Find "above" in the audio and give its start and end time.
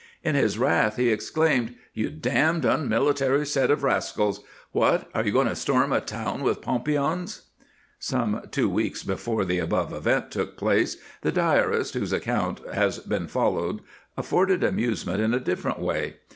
9.59-9.93